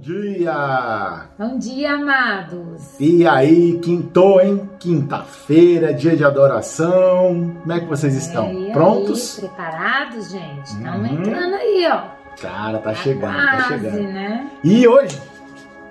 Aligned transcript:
dia! 0.00 1.26
Bom 1.38 1.58
dia, 1.58 1.92
amados! 1.92 2.98
E 2.98 3.26
aí, 3.26 3.78
quintou, 3.82 4.40
hein? 4.40 4.68
Quinta-feira, 4.78 5.92
dia 5.92 6.16
de 6.16 6.24
adoração. 6.24 7.54
Como 7.60 7.72
é 7.72 7.80
que 7.80 7.86
vocês 7.86 8.14
estão? 8.14 8.50
E 8.50 8.66
aí, 8.68 8.72
Prontos? 8.72 9.36
preparados, 9.38 10.30
gente? 10.30 10.64
Estamos 10.66 11.10
Uhum. 11.10 11.18
entrando 11.18 11.54
aí, 11.54 11.86
ó. 11.92 12.02
Cara, 12.40 12.78
tá 12.78 12.94
chegando, 12.94 13.34
Quase, 13.34 13.56
tá 13.58 13.68
chegando. 13.68 14.02
né? 14.02 14.50
E 14.64 14.88
hoje, 14.88 15.20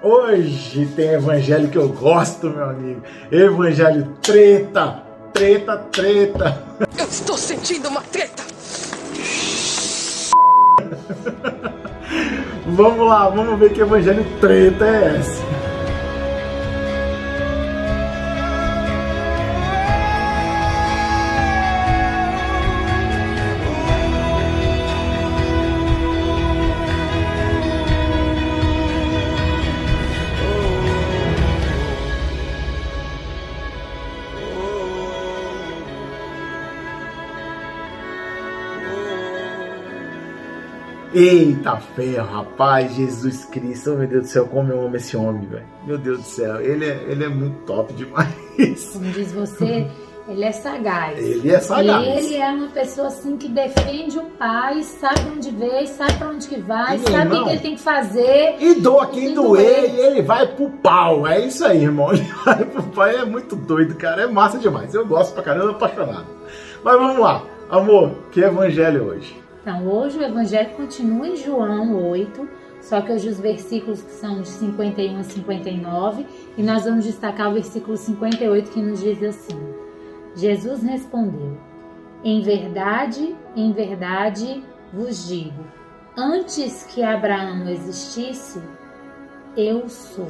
hoje 0.02 0.88
tem 0.96 1.10
evangelho 1.10 1.70
que 1.70 1.78
eu 1.78 1.90
gosto, 1.90 2.50
meu 2.50 2.68
amigo. 2.68 3.04
Evangelho 3.32 4.16
treta, 4.24 5.04
treta, 5.34 5.78
treta. 5.92 6.64
Eu 6.98 7.06
estou 7.06 7.38
sentindo 7.38 7.88
uma 7.90 8.02
treta. 8.02 8.44
Vamos 12.72 13.08
lá, 13.08 13.30
vamos 13.30 13.60
ver 13.60 13.72
que 13.72 13.82
evangelho 13.82 14.26
treta 14.40 14.86
é 14.86 15.18
esse. 15.20 15.69
Eita 41.20 41.76
ferro, 41.76 42.26
rapaz, 42.34 42.96
Jesus 42.96 43.44
Cristo, 43.44 43.92
oh, 43.92 43.98
meu 43.98 44.08
Deus 44.08 44.22
do 44.22 44.28
céu, 44.30 44.48
como 44.48 44.72
eu 44.72 44.86
amo 44.86 44.96
esse 44.96 45.18
homem, 45.18 45.46
velho. 45.48 45.66
Meu 45.86 45.98
Deus 45.98 46.20
do 46.20 46.24
céu, 46.24 46.62
ele 46.62 46.86
é, 46.86 47.04
ele 47.10 47.26
é 47.26 47.28
muito 47.28 47.58
top 47.66 47.92
demais. 47.94 48.30
Como 48.94 49.04
diz 49.12 49.34
você, 49.34 49.86
ele 50.30 50.46
é 50.46 50.52
sagaz. 50.54 51.20
Ele 51.20 51.52
é 51.52 51.60
sagaz. 51.60 52.08
Ele 52.08 52.38
é 52.38 52.48
uma 52.48 52.70
pessoa 52.70 53.08
assim 53.08 53.36
que 53.36 53.50
defende 53.50 54.18
o 54.18 54.24
pai, 54.40 54.82
sabe 54.82 55.20
pra 55.20 55.32
onde 55.34 55.52
veio, 55.52 55.88
sabe 55.88 56.14
pra 56.14 56.30
onde 56.30 56.48
que 56.48 56.58
vai, 56.62 56.96
E, 56.96 57.00
sabe 57.00 57.36
o 57.36 57.44
que 57.44 57.50
ele 57.50 57.60
tem 57.60 57.76
que 57.76 57.82
fazer. 57.82 58.56
E 58.58 58.76
doa 58.76 59.08
quem 59.08 59.34
doer, 59.34 59.82
doer. 59.82 59.96
e 59.96 60.00
ele 60.00 60.22
vai 60.22 60.48
pro 60.48 60.70
pau. 60.70 61.28
É 61.28 61.38
isso 61.46 61.66
aí, 61.66 61.84
irmão. 61.84 62.12
Ele 62.16 62.24
vai 62.46 62.64
pro 62.64 62.84
pau, 62.84 63.06
é 63.06 63.26
muito 63.26 63.58
doido, 63.58 63.94
cara. 63.96 64.22
É 64.22 64.28
massa 64.28 64.58
demais. 64.58 64.94
Eu 64.94 65.06
gosto 65.06 65.34
pra 65.34 65.44
caramba, 65.44 65.72
apaixonado. 65.72 66.28
Mas 66.82 66.98
vamos 66.98 67.20
lá, 67.20 67.44
amor, 67.70 68.12
que 68.32 68.40
evangelho 68.40 69.04
hoje? 69.04 69.49
Então, 69.62 69.88
hoje 69.88 70.18
o 70.18 70.24
evangelho 70.24 70.70
continua 70.76 71.28
em 71.28 71.36
João 71.36 72.10
8, 72.10 72.48
só 72.82 73.02
que 73.02 73.12
hoje 73.12 73.28
os 73.28 73.40
versículos 73.40 74.00
são 74.00 74.42
de 74.42 74.48
51 74.48 75.20
a 75.20 75.24
59, 75.24 76.26
e 76.58 76.64
nós 76.64 76.86
vamos 76.86 77.04
destacar 77.04 77.50
o 77.50 77.54
versículo 77.54 77.98
58 77.98 78.72
que 78.72 78.82
nos 78.82 79.02
diz 79.02 79.22
assim: 79.22 79.60
Jesus 80.36 80.82
respondeu: 80.82 81.58
Em 82.24 82.42
verdade, 82.42 83.36
em 83.54 83.74
verdade 83.74 84.64
vos 84.94 85.28
digo, 85.28 85.64
antes 86.18 86.86
que 86.86 87.04
Abraão 87.04 87.68
existisse, 87.70 88.62
eu 89.58 89.90
sou. 89.90 90.30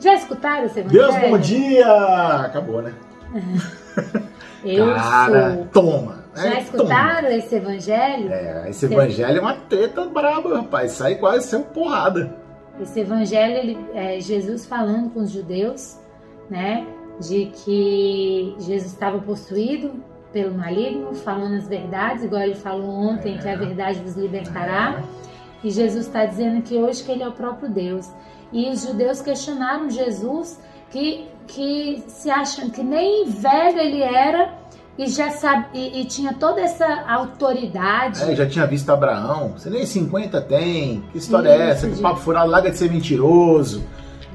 Já 0.00 0.14
escutaram 0.14 0.64
esse 0.64 0.80
evangelho? 0.80 1.12
Deus, 1.12 1.30
bom 1.30 1.38
dia! 1.38 2.36
Acabou, 2.40 2.80
né? 2.80 2.94
Eu 4.64 4.94
cara, 4.94 5.54
sou. 5.54 5.66
toma. 5.82 6.22
Já 6.34 6.54
É, 6.54 6.60
escutaram 6.60 7.28
esse 7.30 7.54
evangelho? 7.56 8.24
toma. 8.24 8.34
É, 8.34 8.70
esse 8.70 8.86
evangelho 8.86 9.38
é 9.38 9.40
uma 9.40 9.54
treta 9.54 10.04
braba, 10.06 10.56
rapaz. 10.58 10.92
Sai 10.92 11.16
quase 11.16 11.46
sendo 11.48 11.64
porrada. 11.66 12.34
Esse 12.80 13.00
evangelho, 13.00 13.56
ele, 13.58 13.78
é 13.94 14.18
Jesus 14.20 14.64
falando 14.66 15.10
com 15.10 15.20
os 15.20 15.30
judeus, 15.30 15.98
né, 16.48 16.86
de 17.20 17.46
que 17.46 18.54
Jesus 18.58 18.92
estava 18.92 19.18
possuído 19.18 20.02
pelo 20.32 20.54
maligno, 20.56 21.14
falando 21.14 21.56
as 21.56 21.68
verdades, 21.68 22.24
igual 22.24 22.42
ele 22.42 22.54
falou 22.54 22.88
ontem, 22.88 23.36
que 23.36 23.46
a 23.48 23.54
verdade 23.56 24.00
vos 24.00 24.16
libertará. 24.16 25.02
E 25.62 25.70
Jesus 25.70 26.06
está 26.06 26.24
dizendo 26.24 26.62
que 26.62 26.76
hoje 26.78 27.04
que 27.04 27.12
ele 27.12 27.22
é 27.22 27.28
o 27.28 27.32
próprio 27.32 27.68
Deus. 27.68 28.10
E 28.50 28.68
os 28.70 28.82
judeus 28.86 29.20
questionaram 29.20 29.90
Jesus 29.90 30.58
que, 30.90 31.28
que 31.46 32.02
se 32.08 32.30
acham 32.30 32.70
que 32.70 32.82
nem 32.82 33.26
velho 33.28 33.78
ele 33.78 34.02
era 34.02 34.54
e 34.98 35.06
já 35.08 35.30
sabe 35.30 35.66
e, 35.74 36.00
e 36.00 36.04
tinha 36.04 36.34
toda 36.34 36.60
essa 36.60 36.86
autoridade. 37.08 38.22
É, 38.22 38.34
já 38.36 38.46
tinha 38.46 38.66
visto 38.66 38.90
Abraão. 38.90 39.54
Você 39.56 39.70
nem 39.70 39.86
50 39.86 40.40
tem. 40.42 41.02
Que 41.12 41.18
história 41.18 41.48
é 41.48 41.70
essa? 41.70 41.86
Isso, 41.86 41.88
Que 41.90 41.94
de- 41.96 42.02
papo 42.02 42.20
furado, 42.20 42.50
larga 42.50 42.70
de 42.70 42.76
ser 42.78 42.90
mentiroso. 42.90 43.82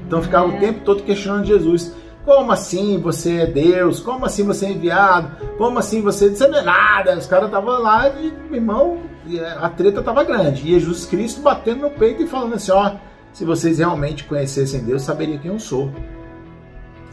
Então 0.06 0.22
ficava 0.22 0.50
É. 0.52 0.56
o 0.56 0.60
tempo 0.60 0.80
todo 0.84 1.02
questionando 1.02 1.44
Jesus. 1.46 1.94
Como 2.24 2.52
assim 2.52 2.98
você 3.00 3.36
é 3.38 3.46
Deus? 3.46 4.00
Como 4.00 4.26
assim 4.26 4.44
você 4.44 4.66
é 4.66 4.70
enviado? 4.72 5.30
Como 5.56 5.78
assim 5.78 6.02
você, 6.02 6.28
você 6.28 6.46
não 6.46 6.58
é 6.58 6.62
nada? 6.62 7.16
Os 7.16 7.26
caras 7.26 7.46
estavam 7.46 7.80
lá 7.80 8.08
e, 8.10 8.32
irmão, 8.52 8.98
e 9.26 9.40
a 9.40 9.68
treta 9.70 10.00
estava 10.00 10.22
grande. 10.24 10.62
E 10.66 10.72
Jesus 10.78 11.06
Cristo 11.06 11.40
batendo 11.40 11.82
no 11.82 11.90
peito 11.90 12.22
e 12.22 12.26
falando 12.26 12.54
assim: 12.54 12.70
ó, 12.72 12.92
se 13.32 13.44
vocês 13.46 13.78
realmente 13.78 14.24
conhecessem 14.24 14.82
Deus, 14.84 15.02
saberiam 15.02 15.38
quem 15.38 15.50
eu 15.52 15.58
sou. 15.58 15.90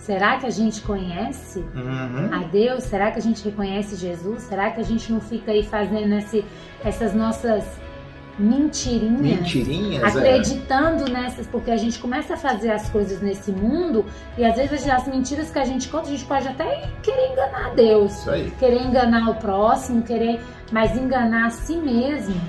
Será 0.06 0.38
que 0.38 0.46
a 0.46 0.52
gente 0.52 0.82
conhece 0.82 1.60
Uhum. 1.74 2.30
a 2.32 2.44
Deus? 2.44 2.84
Será 2.84 3.10
que 3.12 3.18
a 3.18 3.22
gente 3.22 3.44
reconhece 3.44 3.96
Jesus? 3.96 4.44
Será 4.44 4.70
que 4.70 4.80
a 4.80 4.84
gente 4.84 5.12
não 5.12 5.20
fica 5.20 5.52
aí 5.52 5.64
fazendo 5.64 6.14
esse- 6.14 6.46
essas 6.84 7.12
nossas 7.16 7.64
mentirinhas? 8.38 9.40
Mentirinhas, 9.40 10.04
é. 10.16 10.20
Acreditando 10.20 11.12
nessas, 11.12 11.48
porque 11.48 11.72
a 11.72 11.78
gente 11.78 11.98
começa 12.00 12.36
a 12.36 12.38
fazer 12.38 12.72
as 12.72 12.88
coisas 12.90 13.20
nesse 13.22 13.52
mundo 13.52 14.06
e 14.38 14.46
às 14.46 14.56
vezes 14.56 14.88
as 14.88 15.08
mentiras 15.08 15.50
que 15.50 15.58
a 15.58 15.66
gente 15.66 15.88
conta, 15.90 16.08
a 16.08 16.12
gente 16.12 16.26
pode 16.26 16.48
até 16.48 16.88
querer 17.02 17.32
enganar 17.32 17.74
Deus, 17.74 18.14
Isso 18.20 18.30
aí. 18.30 18.52
querer 18.60 18.84
enganar 18.84 19.30
o 19.32 19.36
próximo, 19.36 20.04
querer, 20.04 20.40
mas 20.72 20.96
enganar 20.96 21.48
a 21.48 21.50
si 21.50 21.78
mesmo. 21.78 22.40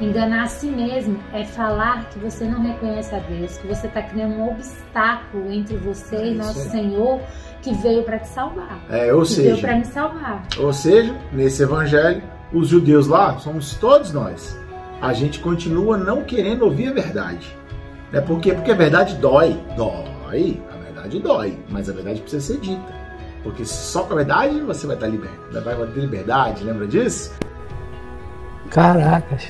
Enganar 0.00 0.44
a 0.44 0.46
si 0.46 0.66
mesmo 0.66 1.18
é 1.32 1.44
falar 1.44 2.08
que 2.10 2.18
você 2.18 2.44
não 2.44 2.62
reconhece 2.62 3.14
a 3.14 3.18
Deus, 3.18 3.56
que 3.58 3.66
você 3.66 3.86
está 3.86 4.02
criando 4.02 4.34
um 4.34 4.50
obstáculo 4.50 5.52
entre 5.52 5.76
você 5.76 6.16
É 6.16 6.26
e 6.28 6.34
nosso 6.34 6.60
aí. 6.60 6.70
Senhor 6.70 7.20
que 7.62 7.72
veio 7.74 8.02
para 8.02 8.18
te 8.18 8.28
salvar. 8.28 8.80
É, 8.90 9.12
ou 9.14 9.22
que 9.22 9.34
veio 9.34 9.54
seja, 9.54 9.66
para 9.66 9.76
me 9.76 9.84
salvar. 9.84 10.42
Ou 10.58 10.72
seja, 10.72 11.14
nesse 11.32 11.62
evangelho, 11.62 12.22
os 12.52 12.68
judeus 12.68 13.06
lá 13.06 13.38
somos 13.38 13.74
todos 13.76 14.12
nós. 14.12 14.58
A 15.00 15.12
gente 15.12 15.40
continua 15.40 15.96
não 15.96 16.22
querendo 16.22 16.64
ouvir 16.64 16.88
a 16.88 16.92
verdade. 16.92 17.56
Né? 18.12 18.20
Por 18.20 18.40
quê? 18.40 18.52
Porque 18.52 18.70
a 18.70 18.76
verdade 18.76 19.14
dói. 19.16 19.60
Dói. 19.76 20.62
A 20.72 20.76
verdade 20.76 21.18
dói. 21.20 21.58
Mas 21.68 21.88
a 21.88 21.92
verdade 21.92 22.20
precisa 22.20 22.54
ser 22.54 22.60
dita. 22.60 23.02
Porque 23.42 23.64
só 23.64 24.04
com 24.04 24.12
a 24.12 24.16
verdade 24.16 24.60
você 24.60 24.86
vai 24.86 24.96
estar 24.96 25.08
liberto. 25.08 25.60
Vai 25.60 25.74
ter 25.74 26.00
liberdade, 26.00 26.62
lembra 26.62 26.86
disso? 26.86 27.32
Caracas. 28.70 29.48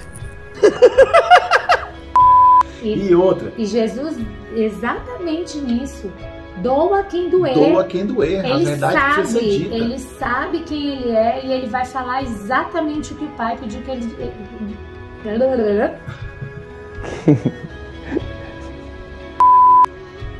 E, 2.82 3.08
E 3.10 3.14
outra, 3.14 3.52
e 3.56 3.64
Jesus, 3.64 4.16
exatamente 4.56 5.58
nisso, 5.58 6.10
doa 6.56 7.04
quem 7.04 7.30
doer. 7.30 7.54
doa 7.54 7.84
quem 7.84 8.04
doer. 8.06 8.44
A 8.44 8.48
Ele 8.50 8.64
verdade 8.64 9.14
precisa 9.14 9.38
ser 9.38 9.40
sabe, 9.40 9.58
dita. 9.58 9.74
ele 9.74 9.98
sabe 9.98 10.58
quem 10.60 10.88
ele 10.94 11.10
é 11.12 11.40
e 11.46 11.52
ele 11.52 11.66
vai 11.68 11.84
falar 11.84 12.22
exatamente 12.24 13.12
o 13.12 13.16
que 13.16 13.24
o 13.24 13.28
pai 13.30 13.56
pediu 13.56 13.82
que 13.82 13.90
ele. 13.92 14.76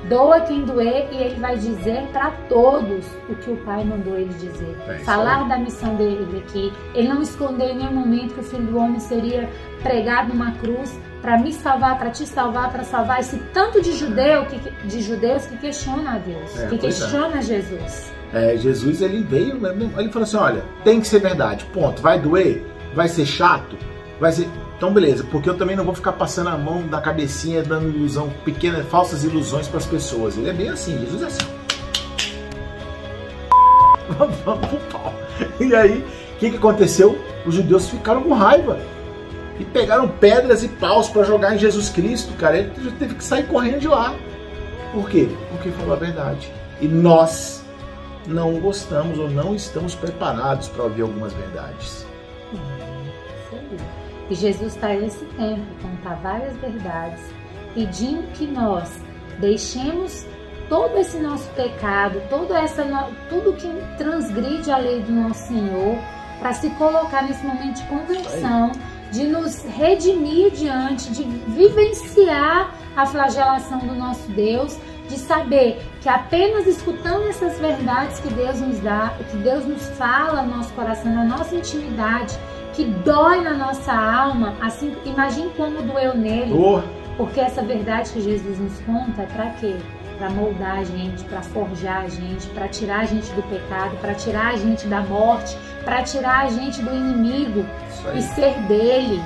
Doa 0.08 0.40
quem 0.40 0.64
doer 0.64 1.08
e 1.12 1.16
ele 1.16 1.36
vai 1.36 1.56
dizer 1.56 2.08
para 2.12 2.30
todos 2.48 3.04
o 3.28 3.34
que 3.36 3.50
o 3.50 3.56
pai 3.58 3.84
mandou 3.84 4.16
ele 4.16 4.32
dizer. 4.34 4.76
É 4.88 4.98
Falar 4.98 5.48
da 5.48 5.56
missão 5.58 5.94
dele 5.94 6.42
aqui. 6.46 6.72
Ele 6.94 7.08
não 7.08 7.22
escondeu 7.22 7.68
em 7.68 7.76
nenhum 7.76 7.92
momento 7.92 8.34
que 8.34 8.41
o 8.41 8.42
filho 8.42 8.64
do 8.66 8.78
homem 8.78 8.98
seria 8.98 9.48
pregado 9.82 10.28
numa 10.30 10.52
cruz 10.52 10.98
para 11.20 11.38
me 11.38 11.53
salvar, 11.53 11.98
para 11.98 12.10
te 12.10 12.27
salvar, 12.27 12.72
para 12.72 12.82
salvar 12.82 13.21
esse 13.21 13.38
tanto 13.54 13.80
de 13.80 13.92
judeu 13.92 14.44
que, 14.47 14.59
de 14.86 15.00
judeus 15.00 15.47
que 15.47 15.56
questiona 15.56 16.16
a 16.16 16.18
Deus, 16.18 16.59
É, 16.59 16.66
que 16.66 16.74
é. 16.74 16.78
questiona 16.78 17.41
Jesus. 17.41 18.12
É, 18.34 18.56
Jesus 18.56 19.00
ele 19.03 19.22
veio, 19.22 19.60
ele 19.98 20.09
falou 20.09 20.24
assim: 20.24 20.36
olha, 20.36 20.65
tem 20.82 21.00
que 21.00 21.06
ser 21.06 21.21
verdade, 21.21 21.65
ponto. 21.66 22.03
Vai 22.03 22.18
doer, 22.18 22.65
vai 22.94 23.06
ser 23.06 23.24
chato, 23.24 23.77
vai 24.22 24.30
ser. 24.30 24.48
Então, 24.77 24.92
beleza, 24.92 25.24
porque 25.24 25.51
eu 25.51 25.57
também 25.57 25.74
não 25.74 25.84
vou 25.84 25.95
ficar 25.95 26.13
passando 26.13 26.48
a 26.48 26.57
mão 26.57 26.80
na 26.83 27.01
cabecinha, 27.01 27.60
dando 27.60 27.89
ilusão, 27.89 28.33
pequenas, 28.45 28.86
falsas 28.86 29.24
ilusões 29.24 29.66
para 29.66 29.78
as 29.78 29.86
pessoas. 29.86 30.39
Ele 30.39 30.48
é 30.48 30.53
bem 30.53 30.69
assim, 30.69 30.97
Jesus 31.01 31.22
é 31.22 31.27
assim. 31.27 31.47
Vamos 34.45 34.69
pro 34.69 34.78
pau. 34.92 35.13
E 35.59 35.74
aí, 35.74 35.98
o 36.34 36.39
que, 36.39 36.51
que 36.51 36.57
aconteceu? 36.57 37.19
Os 37.45 37.57
judeus 37.57 37.89
ficaram 37.89 38.22
com 38.22 38.33
raiva 38.33 38.78
e 39.59 39.65
pegaram 39.65 40.07
pedras 40.07 40.63
e 40.63 40.68
paus 40.68 41.09
para 41.09 41.25
jogar 41.25 41.57
em 41.57 41.59
Jesus 41.59 41.89
Cristo, 41.89 42.33
cara. 42.34 42.59
Ele 42.59 42.92
teve 43.01 43.16
que 43.16 43.25
sair 43.25 43.45
correndo 43.48 43.80
de 43.80 43.89
lá. 43.89 44.15
Por 44.92 45.10
quê? 45.10 45.28
Porque 45.51 45.71
falou 45.71 45.95
a 45.95 45.98
verdade. 45.98 46.48
E 46.80 46.86
nós 46.86 47.65
não 48.28 48.60
gostamos 48.60 49.18
ou 49.18 49.28
não 49.28 49.53
estamos 49.53 49.97
preparados 49.97 50.68
para 50.68 50.84
ouvir 50.84 51.03
algumas 51.03 51.33
verdades. 51.33 52.07
E 54.31 54.34
Jesus 54.34 54.75
está 54.75 54.95
esse 54.95 55.25
tempo 55.25 55.63
contar 55.83 56.15
várias 56.22 56.57
verdades, 56.57 57.21
pedindo 57.75 58.22
que 58.33 58.47
nós 58.47 59.01
deixemos 59.39 60.27
todo 60.69 60.97
esse 60.97 61.19
nosso 61.19 61.49
pecado, 61.51 62.22
todo 62.31 62.54
essa, 62.54 62.84
tudo 63.28 63.53
que 63.53 63.69
transgride 63.99 64.71
a 64.71 64.78
lei 64.78 65.01
do 65.03 65.13
nosso 65.13 65.49
Senhor, 65.49 65.99
para 66.39 66.54
se 66.54 66.71
colocar 66.71 67.22
nesse 67.22 67.45
momento 67.45 67.77
de 67.77 67.84
conversão, 67.84 68.72
de 69.12 69.24
nos 69.24 69.62
redimir 69.64 70.50
diante, 70.50 71.12
de 71.12 71.22
vivenciar 71.22 72.74
a 72.97 73.06
flagelação 73.06 73.78
do 73.78 73.94
nosso 73.94 74.28
Deus, 74.30 74.76
de 75.09 75.18
saber 75.18 75.82
que 76.00 76.09
apenas 76.09 76.66
escutando 76.66 77.28
essas 77.28 77.59
verdades 77.59 78.18
que 78.20 78.32
Deus 78.32 78.60
nos 78.60 78.78
dá, 78.80 79.14
que 79.30 79.36
Deus 79.36 79.66
nos 79.66 79.86
fala 79.98 80.42
no 80.42 80.56
nosso 80.56 80.72
coração, 80.72 81.12
na 81.14 81.24
nossa 81.24 81.54
intimidade, 81.54 82.36
que 82.72 82.84
dói 82.84 83.42
na 83.42 83.53
nossa 83.53 83.92
alma, 83.92 84.54
assim, 84.60 84.97
imagine 85.04 85.50
como 85.56 85.82
doeu 85.82 86.16
nele. 86.16 86.54
Oh. 86.54 86.80
Porque 87.16 87.41
essa 87.41 87.62
verdade 87.62 88.10
que 88.10 88.22
Jesus 88.22 88.58
nos 88.58 88.80
conta 88.80 89.22
é 89.22 89.26
para 89.26 89.50
quê? 89.50 89.76
Para 90.16 90.30
moldar 90.30 90.78
a 90.78 90.84
gente, 90.84 91.22
para 91.24 91.42
forjar 91.42 92.04
a 92.04 92.08
gente, 92.08 92.47
para 92.48 92.68
tirar 92.68 93.00
a 93.00 93.04
gente 93.04 93.30
do 93.32 93.42
pecado, 93.42 93.94
para 94.00 94.15
tirar 94.15 94.54
a 94.54 94.56
gente 94.56 94.86
da 94.86 95.03
morte, 95.03 95.56
para 95.84 96.02
tirar 96.02 96.46
a 96.46 96.50
gente 96.50 96.82
do 96.82 96.94
inimigo 96.94 97.64
e 98.14 98.22
ser 98.22 98.54
dele. 98.62 99.22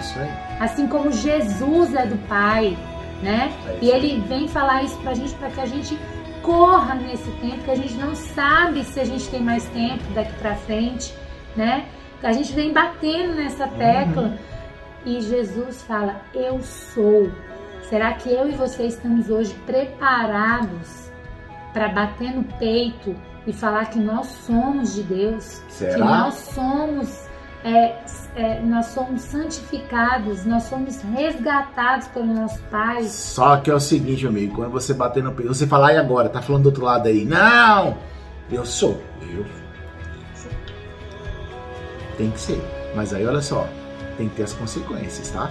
Isso 0.00 0.18
aí. 0.18 0.30
Assim 0.60 0.86
como 0.86 1.10
Jesus 1.10 1.94
é 1.94 2.06
do 2.06 2.16
Pai, 2.28 2.76
né? 3.22 3.52
É 3.66 3.78
e 3.82 3.90
ele 3.90 4.20
vem 4.28 4.48
falar 4.48 4.82
isso 4.82 4.96
pra 4.98 5.14
gente 5.14 5.34
para 5.34 5.50
que 5.50 5.60
a 5.60 5.66
gente 5.66 5.98
corra 6.42 6.94
nesse 6.94 7.30
tempo, 7.32 7.64
que 7.64 7.70
a 7.70 7.76
gente 7.76 7.94
não 7.94 8.14
sabe 8.14 8.84
se 8.84 9.00
a 9.00 9.04
gente 9.04 9.28
tem 9.28 9.40
mais 9.40 9.64
tempo 9.68 10.02
daqui 10.14 10.32
para 10.34 10.54
frente, 10.56 11.14
né? 11.56 11.86
A 12.22 12.32
gente 12.32 12.52
vem 12.52 12.72
batendo 12.72 13.34
nessa 13.34 13.66
tecla 13.66 14.22
uhum. 14.22 14.38
e 15.04 15.20
Jesus 15.20 15.82
fala: 15.82 16.22
Eu 16.32 16.60
sou. 16.62 17.30
Será 17.88 18.12
que 18.12 18.30
eu 18.30 18.48
e 18.48 18.52
você 18.52 18.84
estamos 18.84 19.28
hoje 19.28 19.52
preparados 19.66 21.10
para 21.72 21.88
bater 21.88 22.30
no 22.32 22.44
peito 22.44 23.14
e 23.46 23.52
falar 23.52 23.86
que 23.86 23.98
nós 23.98 24.26
somos 24.46 24.94
de 24.94 25.02
Deus? 25.02 25.62
Será? 25.68 25.94
Que 25.94 26.00
nós 26.00 26.34
somos 26.34 27.22
é, 27.64 27.96
é, 28.34 28.60
nós 28.60 28.86
somos 28.86 29.22
santificados, 29.22 30.44
nós 30.44 30.64
somos 30.64 31.00
resgatados 31.02 32.08
pelo 32.08 32.26
nosso 32.26 32.60
Pai. 32.64 33.04
Só 33.04 33.56
que 33.58 33.70
é 33.70 33.74
o 33.74 33.80
seguinte, 33.80 34.26
amigo, 34.26 34.56
quando 34.56 34.72
você 34.72 34.92
bater 34.92 35.22
no 35.22 35.32
peito, 35.32 35.54
você 35.54 35.66
falar, 35.66 35.92
e 35.92 35.96
agora? 35.96 36.28
Tá 36.28 36.42
falando 36.42 36.64
do 36.64 36.66
outro 36.66 36.84
lado 36.84 37.06
aí? 37.06 37.24
Não! 37.24 37.96
Eu 38.50 38.66
sou. 38.66 39.00
Eu 39.22 39.46
sou. 40.34 40.50
Tem 42.18 42.30
que 42.30 42.40
ser. 42.40 42.60
Mas 42.96 43.14
aí, 43.14 43.24
olha 43.24 43.40
só, 43.40 43.66
tem 44.18 44.28
que 44.28 44.36
ter 44.36 44.42
as 44.42 44.52
consequências, 44.52 45.30
tá? 45.30 45.50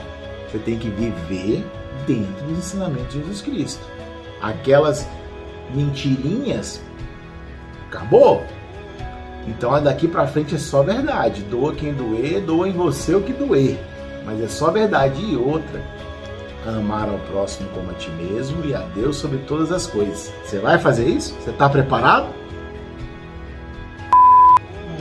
Você 0.49 0.59
tem 0.59 0.77
que 0.77 0.89
viver 0.89 1.65
dentro 2.05 2.45
dos 2.45 2.57
ensinamentos 2.57 3.13
de 3.13 3.19
Jesus 3.19 3.41
Cristo. 3.41 3.85
Aquelas 4.41 5.07
mentirinhas, 5.73 6.81
acabou. 7.91 8.43
Então 9.45 9.81
daqui 9.83 10.07
para 10.07 10.25
frente 10.27 10.55
é 10.55 10.57
só 10.57 10.81
verdade. 10.81 11.41
Doa 11.43 11.73
quem 11.73 11.93
doer, 11.93 12.41
doa 12.41 12.69
em 12.69 12.71
você 12.71 13.13
o 13.13 13.21
que 13.21 13.33
doer. 13.33 13.77
Mas 14.25 14.41
é 14.41 14.47
só 14.47 14.71
verdade. 14.71 15.21
E 15.21 15.35
outra, 15.35 15.81
amar 16.65 17.09
ao 17.09 17.19
próximo 17.31 17.69
como 17.69 17.91
a 17.91 17.93
ti 17.95 18.09
mesmo 18.11 18.63
e 18.65 18.73
a 18.73 18.79
Deus 18.95 19.17
sobre 19.17 19.39
todas 19.39 19.71
as 19.71 19.87
coisas. 19.87 20.31
Você 20.43 20.59
vai 20.59 20.79
fazer 20.79 21.07
isso? 21.07 21.35
Você 21.41 21.49
está 21.49 21.67
preparado? 21.67 22.27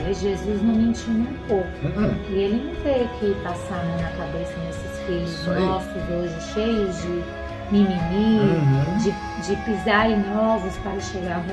É, 0.05 0.13
Jesus 0.13 0.61
não 0.63 0.75
mentiu 0.75 1.13
nem 1.13 1.27
um 1.27 1.47
pouco. 1.47 1.69
Uhum. 1.83 2.15
E 2.29 2.33
ele 2.33 2.65
não 2.65 2.83
veio 2.83 3.05
aqui 3.05 3.35
passar 3.43 3.85
na 3.85 4.09
cabeça 4.17 4.53
nesses 4.65 4.99
filhos 5.05 5.45
nossos 5.45 6.01
hoje, 6.09 6.53
cheios 6.53 7.01
de 7.03 7.23
mimimi, 7.71 8.39
uhum. 8.39 8.97
de, 8.97 9.11
de 9.47 9.55
pisar 9.63 10.09
em 10.09 10.23
ovos 10.35 10.75
para 10.77 10.99
chegar 10.99 11.45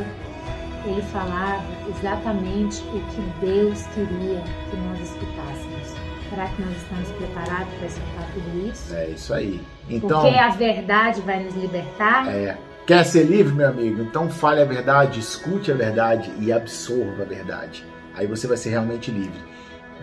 ele 0.88 1.02
falava 1.02 1.62
exatamente 1.88 2.82
o 2.82 3.00
que 3.00 3.46
Deus 3.46 3.86
queria 3.94 4.42
que 4.70 4.76
nós 4.76 5.00
escutássemos. 5.00 5.98
Será 6.30 6.46
que 6.48 6.62
nós 6.62 6.76
estamos 6.76 7.08
preparados 7.12 7.74
para 7.74 7.86
escutar 7.86 8.30
tudo 8.34 8.68
isso? 8.68 8.94
É 8.94 9.08
isso 9.08 9.34
aí. 9.34 9.60
Então, 9.88 10.22
Porque 10.22 10.38
a 10.38 10.50
verdade 10.50 11.20
vai 11.22 11.42
nos 11.42 11.54
libertar. 11.54 12.28
É. 12.28 12.58
Quer 12.86 13.04
ser 13.04 13.24
livre, 13.24 13.52
meu 13.52 13.68
amigo? 13.68 14.02
Então 14.02 14.30
fale 14.30 14.62
a 14.62 14.64
verdade, 14.64 15.20
escute 15.20 15.70
a 15.70 15.74
verdade 15.74 16.30
e 16.40 16.50
absorva 16.50 17.22
a 17.22 17.26
verdade. 17.26 17.84
Aí 18.14 18.26
você 18.26 18.46
vai 18.46 18.56
ser 18.56 18.70
realmente 18.70 19.10
livre. 19.10 19.40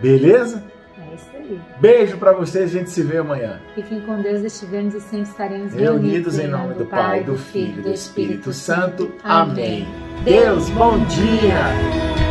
Beleza? 0.00 0.64
É 0.96 1.14
isso 1.14 1.30
aí. 1.34 1.60
Beijo 1.80 2.16
para 2.18 2.32
vocês, 2.32 2.70
a 2.70 2.78
gente 2.78 2.90
se 2.90 3.02
vê 3.02 3.18
amanhã. 3.18 3.60
Fiquem 3.74 4.00
com 4.02 4.20
Deus, 4.22 4.42
estivemos 4.42 4.94
e 4.94 5.00
sempre 5.00 5.28
estaremos 5.28 5.74
reunidos, 5.74 6.38
em 6.38 6.46
nome 6.46 6.74
do 6.74 6.86
Pai, 6.86 7.24
do 7.24 7.36
Filho 7.36 7.80
e 7.80 7.82
do 7.82 7.90
Espírito 7.92 8.52
Santo. 8.52 9.12
Amém. 9.24 9.86
Deus, 10.24 10.68
bom 10.70 10.98
dia. 11.06 12.25